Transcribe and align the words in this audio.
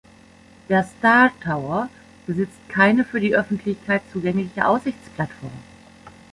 Der 0.67 0.83
Star 0.83 1.29
Tower 1.41 1.87
besitzt 2.25 2.57
keine 2.69 3.05
für 3.05 3.19
die 3.19 3.35
Öffentlichkeit 3.35 4.01
zugängliche 4.11 4.65
Aussichtsplattform. 4.67 5.51